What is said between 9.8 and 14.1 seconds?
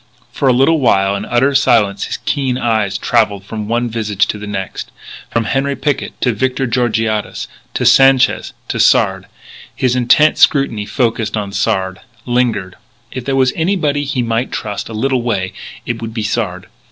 intent scrutiny focussed on Sard; lingered. If there were anybody